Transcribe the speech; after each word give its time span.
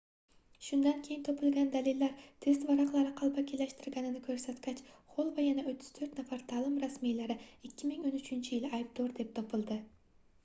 shundan 0.67 1.01
keyin 1.07 1.19
topilgan 1.25 1.67
dalillar 1.73 2.13
test 2.45 2.63
varaqalari 2.69 3.11
qalbakilashtirilganini 3.19 4.21
koʻrsatgach 4.29 4.81
xoll 5.17 5.29
va 5.35 5.45
yana 5.47 5.65
34 5.71 6.17
nafar 6.21 6.41
taʼlim 6.53 6.79
rasmiylari 6.85 7.37
2013-yili 7.73 8.73
aybdor 8.79 9.13
deb 9.21 9.31
topildi 9.41 9.79